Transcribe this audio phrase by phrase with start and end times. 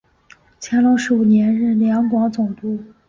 [0.59, 2.79] 乾隆十五年任两广总督。